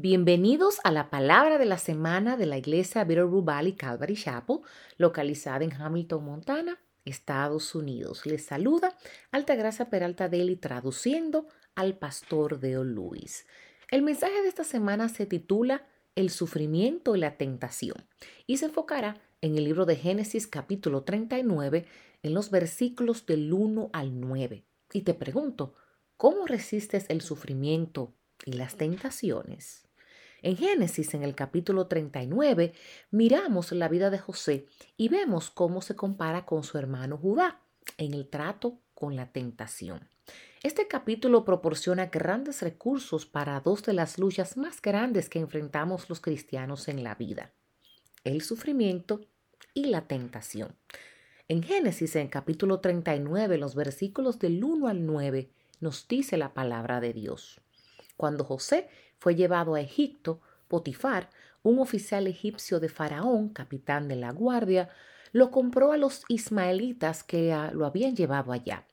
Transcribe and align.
Bienvenidos 0.00 0.78
a 0.84 0.92
la 0.92 1.10
palabra 1.10 1.58
de 1.58 1.64
la 1.64 1.76
semana 1.76 2.36
de 2.36 2.46
la 2.46 2.56
iglesia 2.56 3.02
Bitterroot 3.02 3.44
Valley 3.44 3.72
Calvary 3.72 4.14
Chapel, 4.14 4.58
localizada 4.96 5.64
en 5.64 5.72
Hamilton, 5.72 6.24
Montana, 6.24 6.78
Estados 7.04 7.74
Unidos. 7.74 8.24
Les 8.24 8.44
saluda 8.44 8.96
Altagracia 9.32 9.90
Peralta 9.90 10.28
Deli 10.28 10.54
traduciendo 10.54 11.48
al 11.74 11.98
pastor 11.98 12.60
Deo 12.60 12.84
Luis. 12.84 13.44
El 13.90 14.02
mensaje 14.02 14.40
de 14.40 14.46
esta 14.46 14.62
semana 14.62 15.08
se 15.08 15.26
titula 15.26 15.84
El 16.14 16.30
sufrimiento 16.30 17.16
y 17.16 17.18
la 17.18 17.36
tentación 17.36 18.06
y 18.46 18.58
se 18.58 18.66
enfocará 18.66 19.20
en 19.40 19.58
el 19.58 19.64
libro 19.64 19.84
de 19.84 19.96
Génesis 19.96 20.46
capítulo 20.46 21.02
39 21.02 21.86
en 22.22 22.34
los 22.34 22.52
versículos 22.52 23.26
del 23.26 23.52
1 23.52 23.90
al 23.92 24.20
9. 24.20 24.64
Y 24.92 25.00
te 25.00 25.14
pregunto, 25.14 25.74
¿cómo 26.16 26.46
resistes 26.46 27.06
el 27.08 27.20
sufrimiento 27.20 28.14
y 28.44 28.52
las 28.52 28.76
tentaciones? 28.76 29.87
En 30.40 30.56
Génesis, 30.56 31.14
en 31.14 31.24
el 31.24 31.34
capítulo 31.34 31.88
39, 31.88 32.72
miramos 33.10 33.72
la 33.72 33.88
vida 33.88 34.10
de 34.10 34.18
José 34.18 34.66
y 34.96 35.08
vemos 35.08 35.50
cómo 35.50 35.82
se 35.82 35.96
compara 35.96 36.46
con 36.46 36.62
su 36.62 36.78
hermano 36.78 37.16
Judá 37.18 37.60
en 37.96 38.14
el 38.14 38.28
trato 38.28 38.78
con 38.94 39.16
la 39.16 39.32
tentación. 39.32 40.08
Este 40.62 40.86
capítulo 40.86 41.44
proporciona 41.44 42.06
grandes 42.06 42.62
recursos 42.62 43.26
para 43.26 43.60
dos 43.60 43.82
de 43.82 43.94
las 43.94 44.18
luchas 44.18 44.56
más 44.56 44.80
grandes 44.80 45.28
que 45.28 45.40
enfrentamos 45.40 46.08
los 46.08 46.20
cristianos 46.20 46.88
en 46.88 47.02
la 47.02 47.16
vida, 47.16 47.52
el 48.24 48.42
sufrimiento 48.42 49.20
y 49.74 49.86
la 49.86 50.06
tentación. 50.06 50.76
En 51.48 51.62
Génesis, 51.62 52.14
en 52.14 52.28
capítulo 52.28 52.80
39, 52.80 53.58
los 53.58 53.74
versículos 53.74 54.38
del 54.38 54.62
1 54.62 54.86
al 54.86 55.06
9, 55.06 55.50
nos 55.80 56.06
dice 56.06 56.36
la 56.36 56.54
palabra 56.54 57.00
de 57.00 57.12
Dios. 57.12 57.60
Cuando 58.16 58.44
José 58.44 58.88
fue 59.18 59.34
llevado 59.34 59.74
a 59.74 59.80
Egipto, 59.80 60.40
Potifar, 60.68 61.30
un 61.62 61.78
oficial 61.78 62.26
egipcio 62.26 62.80
de 62.80 62.88
Faraón, 62.88 63.48
capitán 63.50 64.08
de 64.08 64.16
la 64.16 64.32
guardia, 64.32 64.90
lo 65.32 65.50
compró 65.50 65.92
a 65.92 65.96
los 65.96 66.22
ismaelitas 66.28 67.22
que 67.22 67.54
lo 67.72 67.86
habían 67.86 68.16
llevado 68.16 68.52
allá. 68.52 68.86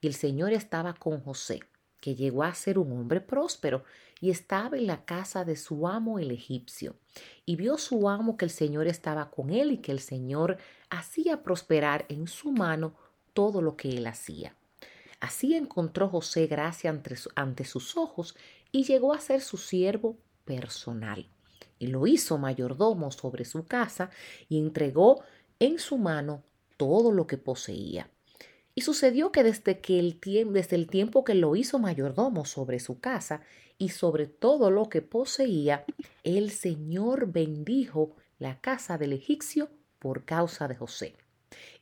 Y 0.00 0.06
el 0.06 0.14
Señor 0.14 0.52
estaba 0.52 0.94
con 0.94 1.20
José, 1.20 1.60
que 2.00 2.14
llegó 2.14 2.42
a 2.42 2.54
ser 2.54 2.78
un 2.78 2.92
hombre 2.92 3.20
próspero 3.20 3.84
y 4.20 4.30
estaba 4.30 4.76
en 4.76 4.86
la 4.86 5.04
casa 5.04 5.44
de 5.44 5.56
su 5.56 5.86
amo 5.86 6.18
el 6.18 6.30
egipcio. 6.30 6.96
Y 7.44 7.56
vio 7.56 7.78
su 7.78 8.08
amo 8.08 8.36
que 8.36 8.44
el 8.44 8.50
Señor 8.50 8.86
estaba 8.86 9.30
con 9.30 9.50
él 9.50 9.72
y 9.72 9.78
que 9.78 9.92
el 9.92 10.00
Señor 10.00 10.58
hacía 10.90 11.42
prosperar 11.42 12.06
en 12.08 12.26
su 12.26 12.52
mano 12.52 12.94
todo 13.32 13.62
lo 13.62 13.76
que 13.76 13.90
él 13.90 14.06
hacía. 14.06 14.54
Así 15.20 15.54
encontró 15.54 16.08
José 16.08 16.46
gracia 16.46 16.90
ante, 16.90 17.14
ante 17.36 17.64
sus 17.64 17.96
ojos 17.96 18.36
y 18.72 18.84
llegó 18.84 19.12
a 19.12 19.20
ser 19.20 19.40
su 19.40 19.58
siervo 19.58 20.18
personal. 20.44 21.28
Y 21.78 21.88
lo 21.88 22.06
hizo 22.06 22.38
mayordomo 22.38 23.10
sobre 23.12 23.44
su 23.44 23.66
casa 23.66 24.10
y 24.48 24.58
entregó 24.58 25.22
en 25.58 25.78
su 25.78 25.98
mano 25.98 26.42
todo 26.76 27.12
lo 27.12 27.26
que 27.26 27.38
poseía. 27.38 28.08
Y 28.74 28.80
sucedió 28.80 29.30
que 29.30 29.42
desde, 29.42 29.80
que 29.80 29.98
el 29.98 30.18
desde 30.52 30.76
el 30.76 30.88
tiempo 30.88 31.24
que 31.24 31.34
lo 31.34 31.54
hizo 31.56 31.78
mayordomo 31.78 32.46
sobre 32.46 32.80
su 32.80 32.98
casa 32.98 33.42
y 33.76 33.90
sobre 33.90 34.26
todo 34.26 34.70
lo 34.70 34.88
que 34.88 35.02
poseía, 35.02 35.84
el 36.24 36.50
Señor 36.50 37.30
bendijo 37.30 38.16
la 38.38 38.60
casa 38.60 38.96
del 38.96 39.12
egipcio 39.12 39.68
por 39.98 40.24
causa 40.24 40.68
de 40.68 40.76
José 40.76 41.14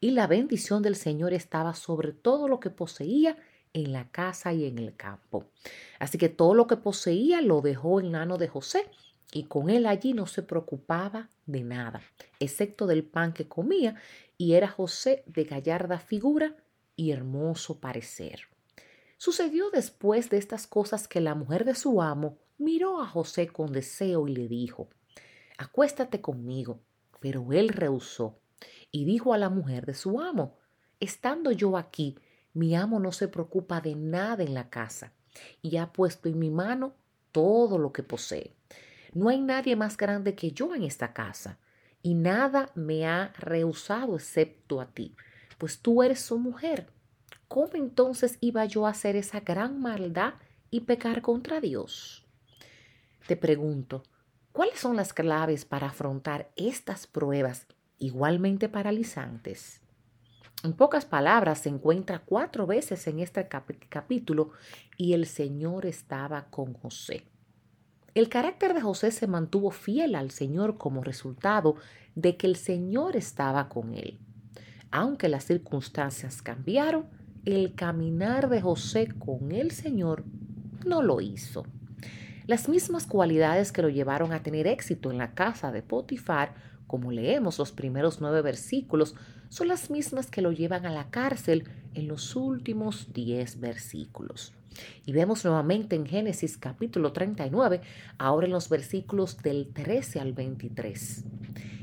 y 0.00 0.10
la 0.10 0.26
bendición 0.26 0.82
del 0.82 0.96
Señor 0.96 1.32
estaba 1.32 1.74
sobre 1.74 2.12
todo 2.12 2.48
lo 2.48 2.60
que 2.60 2.70
poseía 2.70 3.36
en 3.72 3.92
la 3.92 4.10
casa 4.10 4.52
y 4.52 4.66
en 4.66 4.78
el 4.78 4.96
campo. 4.96 5.46
Así 5.98 6.18
que 6.18 6.28
todo 6.28 6.54
lo 6.54 6.66
que 6.66 6.76
poseía 6.76 7.40
lo 7.40 7.60
dejó 7.60 8.00
en 8.00 8.12
mano 8.12 8.38
de 8.38 8.48
José 8.48 8.86
y 9.32 9.44
con 9.44 9.70
él 9.70 9.86
allí 9.86 10.12
no 10.12 10.26
se 10.26 10.42
preocupaba 10.42 11.28
de 11.46 11.62
nada, 11.62 12.02
excepto 12.40 12.86
del 12.86 13.04
pan 13.04 13.32
que 13.32 13.46
comía, 13.46 13.94
y 14.36 14.54
era 14.54 14.68
José 14.68 15.22
de 15.26 15.44
gallarda 15.44 15.98
figura 15.98 16.56
y 16.96 17.12
hermoso 17.12 17.78
parecer. 17.78 18.42
Sucedió 19.18 19.70
después 19.70 20.30
de 20.30 20.38
estas 20.38 20.66
cosas 20.66 21.06
que 21.06 21.20
la 21.20 21.34
mujer 21.34 21.64
de 21.64 21.74
su 21.74 22.02
amo 22.02 22.38
miró 22.58 23.00
a 23.00 23.06
José 23.06 23.48
con 23.48 23.72
deseo 23.72 24.26
y 24.26 24.34
le 24.34 24.48
dijo, 24.48 24.88
Acuéstate 25.58 26.22
conmigo. 26.22 26.80
Pero 27.20 27.52
él 27.52 27.68
rehusó 27.68 28.40
y 28.90 29.04
dijo 29.04 29.34
a 29.34 29.38
la 29.38 29.50
mujer 29.50 29.84
de 29.84 29.92
su 29.92 30.20
amo, 30.20 30.56
estando 30.98 31.52
yo 31.52 31.76
aquí, 31.76 32.16
mi 32.52 32.74
amo 32.74 32.98
no 33.00 33.12
se 33.12 33.28
preocupa 33.28 33.80
de 33.80 33.94
nada 33.94 34.42
en 34.42 34.54
la 34.54 34.70
casa 34.70 35.12
y 35.62 35.76
ha 35.76 35.92
puesto 35.92 36.28
en 36.28 36.38
mi 36.38 36.50
mano 36.50 36.94
todo 37.32 37.78
lo 37.78 37.92
que 37.92 38.02
posee. 38.02 38.54
No 39.12 39.28
hay 39.28 39.40
nadie 39.40 39.76
más 39.76 39.96
grande 39.96 40.34
que 40.34 40.52
yo 40.52 40.74
en 40.74 40.82
esta 40.82 41.12
casa 41.12 41.58
y 42.02 42.14
nada 42.14 42.70
me 42.74 43.06
ha 43.06 43.32
rehusado 43.38 44.16
excepto 44.16 44.80
a 44.80 44.86
ti, 44.86 45.14
pues 45.58 45.80
tú 45.80 46.02
eres 46.02 46.20
su 46.20 46.38
mujer. 46.38 46.88
¿Cómo 47.48 47.70
entonces 47.74 48.38
iba 48.40 48.64
yo 48.64 48.86
a 48.86 48.90
hacer 48.90 49.16
esa 49.16 49.40
gran 49.40 49.80
maldad 49.80 50.34
y 50.70 50.80
pecar 50.80 51.20
contra 51.20 51.60
Dios? 51.60 52.24
Te 53.26 53.36
pregunto, 53.36 54.02
¿cuáles 54.52 54.78
son 54.78 54.96
las 54.96 55.12
claves 55.12 55.64
para 55.64 55.88
afrontar 55.88 56.50
estas 56.56 57.06
pruebas 57.06 57.66
igualmente 58.00 58.68
paralizantes. 58.68 59.80
En 60.62 60.74
pocas 60.74 61.06
palabras, 61.06 61.60
se 61.60 61.70
encuentra 61.70 62.18
cuatro 62.18 62.66
veces 62.66 63.06
en 63.06 63.20
este 63.20 63.48
capítulo 63.88 64.50
y 64.98 65.14
el 65.14 65.24
Señor 65.24 65.86
estaba 65.86 66.50
con 66.50 66.74
José. 66.74 67.24
El 68.14 68.28
carácter 68.28 68.74
de 68.74 68.82
José 68.82 69.10
se 69.10 69.26
mantuvo 69.26 69.70
fiel 69.70 70.14
al 70.14 70.30
Señor 70.30 70.76
como 70.76 71.02
resultado 71.02 71.76
de 72.14 72.36
que 72.36 72.46
el 72.46 72.56
Señor 72.56 73.16
estaba 73.16 73.70
con 73.70 73.94
él. 73.94 74.18
Aunque 74.90 75.28
las 75.28 75.44
circunstancias 75.44 76.42
cambiaron, 76.42 77.06
el 77.46 77.74
caminar 77.74 78.50
de 78.50 78.60
José 78.60 79.08
con 79.18 79.52
el 79.52 79.70
Señor 79.70 80.24
no 80.84 81.00
lo 81.00 81.22
hizo. 81.22 81.64
Las 82.46 82.68
mismas 82.68 83.06
cualidades 83.06 83.72
que 83.72 83.80
lo 83.80 83.88
llevaron 83.88 84.32
a 84.32 84.42
tener 84.42 84.66
éxito 84.66 85.10
en 85.10 85.16
la 85.16 85.34
casa 85.34 85.72
de 85.72 85.82
Potifar 85.82 86.52
como 86.86 87.12
leemos 87.12 87.60
los 87.60 87.70
primeros 87.70 88.20
nueve 88.20 88.42
versículos, 88.42 89.14
son 89.50 89.68
las 89.68 89.90
mismas 89.90 90.30
que 90.30 90.40
lo 90.40 90.52
llevan 90.52 90.86
a 90.86 90.90
la 90.90 91.10
cárcel 91.10 91.68
en 91.94 92.08
los 92.08 92.36
últimos 92.36 93.12
diez 93.12 93.60
versículos. 93.60 94.54
Y 95.04 95.12
vemos 95.12 95.44
nuevamente 95.44 95.96
en 95.96 96.06
Génesis 96.06 96.56
capítulo 96.56 97.12
39, 97.12 97.82
ahora 98.16 98.46
en 98.46 98.52
los 98.52 98.68
versículos 98.68 99.36
del 99.42 99.72
13 99.72 100.20
al 100.20 100.32
23. 100.32 101.24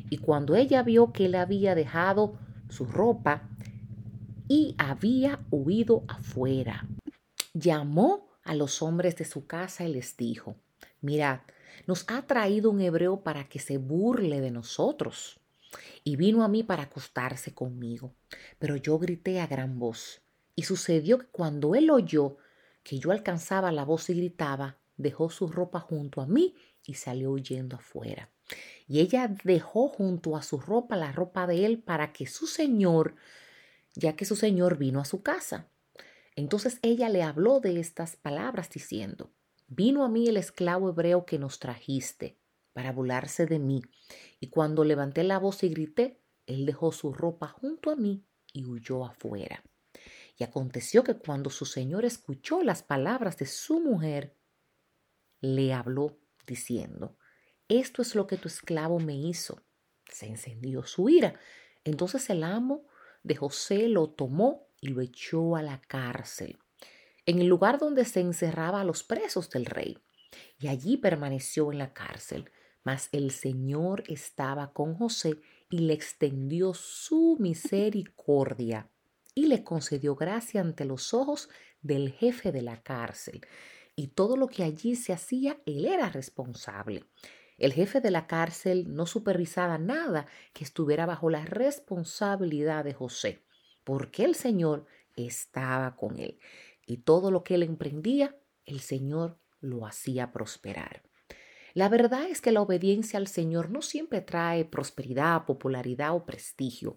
Y 0.09 0.17
cuando 0.19 0.55
ella 0.55 0.81
vio 0.81 1.11
que 1.11 1.25
él 1.25 1.35
había 1.35 1.75
dejado 1.75 2.39
su 2.69 2.85
ropa 2.85 3.49
y 4.47 4.73
había 4.77 5.41
huido 5.51 6.05
afuera, 6.07 6.87
llamó 7.53 8.29
a 8.43 8.55
los 8.55 8.81
hombres 8.81 9.17
de 9.17 9.25
su 9.25 9.45
casa 9.45 9.83
y 9.83 9.91
les 9.91 10.15
dijo, 10.15 10.55
mirad, 11.01 11.41
nos 11.85 12.05
ha 12.07 12.21
traído 12.21 12.71
un 12.71 12.79
hebreo 12.79 13.21
para 13.21 13.49
que 13.49 13.59
se 13.59 13.77
burle 13.77 14.39
de 14.39 14.51
nosotros. 14.51 15.41
Y 16.03 16.15
vino 16.15 16.43
a 16.43 16.47
mí 16.47 16.63
para 16.63 16.83
acostarse 16.83 17.53
conmigo. 17.53 18.13
Pero 18.59 18.75
yo 18.75 18.97
grité 18.99 19.39
a 19.39 19.47
gran 19.47 19.79
voz. 19.79 20.21
Y 20.55 20.63
sucedió 20.63 21.19
que 21.19 21.27
cuando 21.27 21.75
él 21.75 21.89
oyó 21.89 22.37
que 22.83 22.99
yo 22.99 23.11
alcanzaba 23.11 23.71
la 23.71 23.83
voz 23.83 24.09
y 24.09 24.15
gritaba, 24.15 24.77
dejó 24.95 25.29
su 25.29 25.47
ropa 25.47 25.79
junto 25.79 26.21
a 26.21 26.25
mí 26.25 26.55
y 26.85 26.93
salió 26.93 27.31
huyendo 27.31 27.75
afuera. 27.75 28.29
Y 28.87 29.01
ella 29.01 29.29
dejó 29.43 29.89
junto 29.89 30.37
a 30.37 30.41
su 30.41 30.59
ropa 30.59 30.95
la 30.95 31.11
ropa 31.11 31.47
de 31.47 31.65
él 31.65 31.79
para 31.79 32.13
que 32.13 32.27
su 32.27 32.47
señor, 32.47 33.15
ya 33.93 34.15
que 34.15 34.25
su 34.25 34.35
señor 34.35 34.77
vino 34.77 35.01
a 35.01 35.05
su 35.05 35.21
casa. 35.21 35.67
Entonces 36.35 36.79
ella 36.81 37.09
le 37.09 37.23
habló 37.23 37.59
de 37.59 37.79
estas 37.79 38.15
palabras 38.15 38.69
diciendo, 38.69 39.31
Vino 39.67 40.05
a 40.05 40.09
mí 40.09 40.29
el 40.29 40.37
esclavo 40.37 40.89
hebreo 40.89 41.25
que 41.25 41.39
nos 41.39 41.59
trajiste 41.59 42.37
para 42.77 42.91
burlarse 42.91 43.47
de 43.47 43.57
mí, 43.57 43.81
y 44.39 44.51
cuando 44.51 44.83
levanté 44.83 45.23
la 45.23 45.39
voz 45.39 45.63
y 45.63 45.69
grité, 45.69 46.21
él 46.45 46.67
dejó 46.67 46.91
su 46.91 47.11
ropa 47.11 47.47
junto 47.47 47.89
a 47.89 47.95
mí 47.95 48.23
y 48.53 48.65
huyó 48.65 49.03
afuera. 49.03 49.63
Y 50.37 50.43
aconteció 50.43 51.03
que 51.03 51.15
cuando 51.15 51.49
su 51.49 51.65
señor 51.65 52.05
escuchó 52.05 52.61
las 52.61 52.83
palabras 52.83 53.35
de 53.37 53.47
su 53.47 53.79
mujer, 53.79 54.37
le 55.41 55.73
habló 55.73 56.19
diciendo, 56.45 57.17
esto 57.67 58.03
es 58.03 58.13
lo 58.13 58.27
que 58.27 58.37
tu 58.37 58.47
esclavo 58.47 58.99
me 58.99 59.15
hizo. 59.15 59.59
Se 60.07 60.27
encendió 60.27 60.83
su 60.83 61.09
ira. 61.09 61.33
Entonces 61.83 62.29
el 62.29 62.43
amo 62.43 62.85
de 63.23 63.37
José 63.37 63.87
lo 63.87 64.11
tomó 64.11 64.69
y 64.81 64.89
lo 64.89 65.01
echó 65.01 65.55
a 65.55 65.63
la 65.63 65.81
cárcel 65.81 66.59
en 67.27 67.39
el 67.39 67.47
lugar 67.47 67.77
donde 67.77 68.05
se 68.05 68.21
encerraba 68.21 68.79
a 68.81 68.85
los 68.85 69.03
presos 69.03 69.49
del 69.49 69.65
rey, 69.65 69.97
y 70.59 70.69
allí 70.69 70.95
permaneció 70.95 71.71
en 71.73 71.77
la 71.77 71.93
cárcel. 71.93 72.49
Mas 72.87 73.09
el 73.11 73.31
Señor 73.31 74.05
estaba 74.07 74.71
con 74.71 74.95
José 74.95 75.41
y 75.69 75.79
le 75.79 75.93
extendió 75.93 76.73
su 76.73 77.35
misericordia 77.37 78.89
y 79.35 79.47
le 79.47 79.61
concedió 79.61 80.15
gracia 80.15 80.61
ante 80.61 80.85
los 80.85 81.13
ojos 81.13 81.49
del 81.81 82.13
jefe 82.13 82.53
de 82.53 82.61
la 82.61 82.81
cárcel. 82.83 83.41
y 83.97 84.07
todo 84.07 84.37
lo 84.37 84.47
que 84.47 84.63
allí 84.63 84.95
se 84.95 85.11
hacía, 85.11 85.57
él 85.65 85.85
era 85.85 86.07
responsable. 86.07 87.03
El 87.57 87.73
jefe 87.73 87.99
de 87.99 88.09
la 88.09 88.25
cárcel 88.25 88.95
no 88.95 89.05
supervisaba 89.05 89.77
nada 89.77 90.25
que 90.53 90.63
estuviera 90.63 91.05
bajo 91.05 91.29
la 91.29 91.43
responsabilidad 91.43 92.85
de 92.85 92.93
José, 92.93 93.43
porque 93.83 94.23
el 94.23 94.33
Señor 94.33 94.85
estaba 95.17 95.97
con 95.97 96.19
él 96.19 96.39
y 96.85 96.99
todo 96.99 97.31
lo 97.31 97.43
que 97.43 97.55
él 97.55 97.63
emprendía, 97.63 98.37
el 98.63 98.79
Señor 98.79 99.41
lo 99.59 99.85
hacía 99.85 100.31
prosperar. 100.31 101.06
La 101.77 101.89
verdad 101.89 102.27
es 102.27 102.41
que 102.41 102.51
la 102.51 102.63
obediencia 102.63 103.19
al 103.19 103.27
Señor 103.27 103.69
no 103.69 103.83
siempre 103.83 104.21
trae 104.21 104.65
prosperidad, 104.65 105.45
popularidad 105.45 106.15
o 106.15 106.25
prestigio, 106.25 106.95